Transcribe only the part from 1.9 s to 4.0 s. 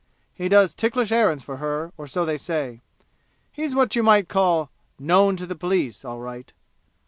or so they say. He's what